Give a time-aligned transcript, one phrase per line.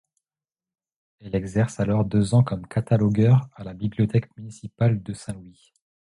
[1.19, 5.73] Elle exerce alors deux ans comme catalogueur à la bibliothèque municipale de Saint Louis.